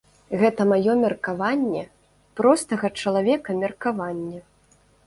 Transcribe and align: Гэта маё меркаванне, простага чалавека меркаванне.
Гэта 0.43 0.61
маё 0.71 0.95
меркаванне, 1.01 1.83
простага 2.41 2.87
чалавека 3.01 3.49
меркаванне. 3.63 4.39